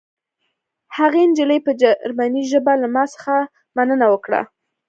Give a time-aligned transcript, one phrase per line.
[0.97, 3.33] هغې نجلۍ په جرمني ژبه له ما څخه
[3.75, 4.41] مننه وکړه